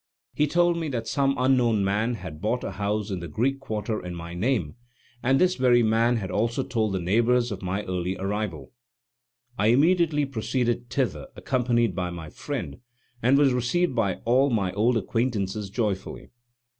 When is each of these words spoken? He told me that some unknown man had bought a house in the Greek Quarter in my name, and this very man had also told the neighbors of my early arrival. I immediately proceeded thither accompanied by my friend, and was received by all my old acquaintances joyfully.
He 0.33 0.47
told 0.47 0.77
me 0.79 0.87
that 0.89 1.07
some 1.07 1.35
unknown 1.37 1.85
man 1.85 2.15
had 2.15 2.41
bought 2.41 2.63
a 2.63 2.71
house 2.71 3.11
in 3.11 3.19
the 3.19 3.27
Greek 3.27 3.59
Quarter 3.59 4.03
in 4.03 4.15
my 4.15 4.33
name, 4.33 4.73
and 5.21 5.39
this 5.39 5.53
very 5.53 5.83
man 5.83 6.15
had 6.15 6.31
also 6.31 6.63
told 6.63 6.93
the 6.95 6.99
neighbors 6.99 7.51
of 7.51 7.61
my 7.61 7.83
early 7.83 8.17
arrival. 8.17 8.71
I 9.59 9.67
immediately 9.67 10.25
proceeded 10.25 10.89
thither 10.89 11.27
accompanied 11.35 11.93
by 11.95 12.09
my 12.09 12.31
friend, 12.31 12.77
and 13.21 13.37
was 13.37 13.53
received 13.53 13.93
by 13.93 14.15
all 14.25 14.49
my 14.49 14.73
old 14.73 14.97
acquaintances 14.97 15.69
joyfully. 15.69 16.31